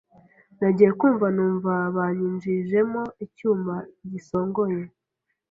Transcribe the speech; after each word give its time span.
Nagiye 0.59 0.91
kumva 0.99 1.25
numva 1.35 1.73
banyinjijemo 1.95 3.03
icyuma 3.25 3.75
gisongoye 4.11 4.81